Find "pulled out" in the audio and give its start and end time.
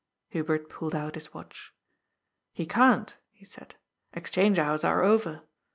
0.67-1.13